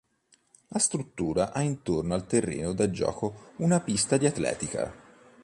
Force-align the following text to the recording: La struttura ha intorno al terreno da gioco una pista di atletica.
La 0.69 0.79
struttura 0.79 1.51
ha 1.53 1.61
intorno 1.61 2.15
al 2.15 2.25
terreno 2.25 2.73
da 2.73 2.89
gioco 2.89 3.51
una 3.57 3.79
pista 3.81 4.17
di 4.17 4.25
atletica. 4.25 4.91